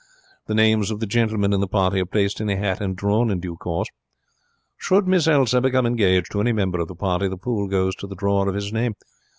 The 0.47 0.55
names 0.55 0.89
of 0.89 0.99
the 0.99 1.05
gentlemen 1.05 1.53
in 1.53 1.59
the 1.59 1.67
party 1.67 1.99
are 2.01 2.07
placed 2.07 2.41
in 2.41 2.49
a 2.49 2.55
hat 2.57 2.81
and 2.81 2.95
drawn 2.95 3.29
in 3.29 3.39
due 3.39 3.55
course. 3.55 3.85
Should 4.75 5.07
Miss 5.07 5.27
Elsa 5.27 5.61
become 5.61 5.85
engaged 5.85 6.31
to 6.31 6.41
any 6.41 6.53
member 6.53 6.79
of 6.79 6.87
the 6.87 6.95
party, 6.95 7.27
the 7.27 7.37
pool 7.37 7.67
goes 7.67 7.93
to 7.97 8.07
the 8.07 8.15
drawer 8.15 8.49
of 8.49 8.55
his 8.55 8.73
name. 8.73 8.95